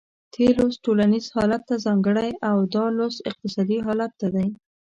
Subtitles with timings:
[0.33, 4.47] تېر لوست ټولنیز حالت ته ځانګړی و او دا لوست اقتصادي حالت ته دی.